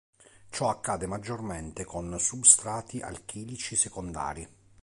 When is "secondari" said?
3.75-4.49